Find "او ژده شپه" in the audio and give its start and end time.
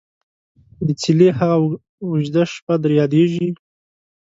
2.05-2.73